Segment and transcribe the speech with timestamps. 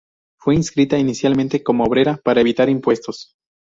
[0.39, 3.35] Fue inscrita inicialmente como "obrera" para evitar impuestos.